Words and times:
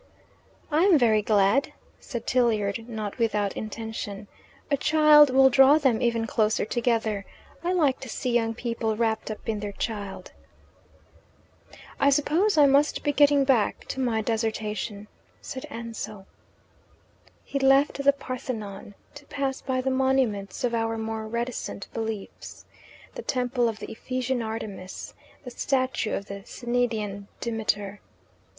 "I 0.71 0.81
am 0.85 0.97
very 0.97 1.21
glad," 1.21 1.73
said 1.99 2.25
Tilliard, 2.25 2.89
not 2.89 3.19
without 3.19 3.53
intention. 3.55 4.27
"A 4.71 4.75
child 4.75 5.29
will 5.29 5.51
draw 5.51 5.77
them 5.77 6.01
even 6.01 6.25
closer 6.25 6.65
together. 6.65 7.23
I 7.63 7.71
like 7.73 7.99
to 7.99 8.09
see 8.09 8.31
young 8.31 8.55
people 8.55 8.97
wrapped 8.97 9.29
up 9.29 9.47
in 9.47 9.59
their 9.59 9.73
child." 9.73 10.31
"I 11.99 12.09
suppose 12.09 12.57
I 12.57 12.65
must 12.65 13.03
be 13.03 13.11
getting 13.11 13.43
back 13.43 13.85
to 13.89 13.99
my 13.99 14.23
dissertation," 14.23 15.07
said 15.39 15.67
Ansell. 15.69 16.25
He 17.43 17.59
left 17.59 18.03
the 18.03 18.11
Parthenon 18.11 18.95
to 19.13 19.25
pass 19.27 19.61
by 19.61 19.81
the 19.81 19.91
monuments 19.91 20.63
of 20.63 20.73
our 20.73 20.97
more 20.97 21.27
reticent 21.27 21.87
beliefs 21.93 22.65
the 23.13 23.21
temple 23.21 23.69
of 23.69 23.77
the 23.77 23.91
Ephesian 23.91 24.41
Artemis, 24.41 25.13
the 25.43 25.51
statue 25.51 26.15
of 26.15 26.25
the 26.25 26.41
Cnidian 26.43 27.27
Demeter. 27.39 28.01